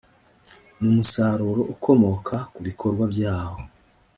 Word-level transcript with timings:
n 0.79 0.81
umusaruro 0.89 1.61
ukomoka 1.73 2.35
ku 2.53 2.59
bikorwa 2.67 3.03
byawo 3.13 3.61